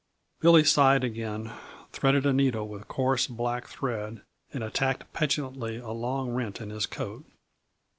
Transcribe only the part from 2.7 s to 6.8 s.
coarse, black thread and attacked petulantly a long rent in